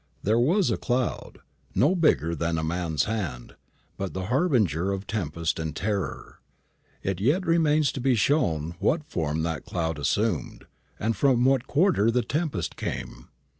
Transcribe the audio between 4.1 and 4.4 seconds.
the